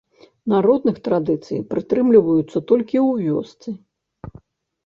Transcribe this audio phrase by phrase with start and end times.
[0.53, 3.69] Народных традыцый прытрымліваюцца толькі ў вёсцы.